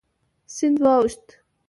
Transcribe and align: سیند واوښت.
سیند 0.55 0.77
واوښت. 0.83 1.25